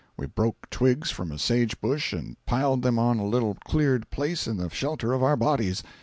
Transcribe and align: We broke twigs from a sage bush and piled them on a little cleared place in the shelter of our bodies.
We 0.17 0.25
broke 0.25 0.67
twigs 0.71 1.11
from 1.11 1.31
a 1.31 1.37
sage 1.37 1.79
bush 1.79 2.11
and 2.11 2.35
piled 2.47 2.81
them 2.81 2.97
on 2.97 3.19
a 3.19 3.23
little 3.23 3.53
cleared 3.65 4.09
place 4.09 4.47
in 4.47 4.57
the 4.57 4.67
shelter 4.71 5.13
of 5.13 5.21
our 5.21 5.37
bodies. 5.37 5.83